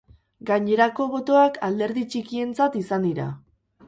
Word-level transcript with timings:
Gainerako 0.49 1.05
botoak 1.11 1.59
alderdi 1.67 2.05
txikientzat 2.13 2.79
izan 2.81 3.07
dira. 3.09 3.29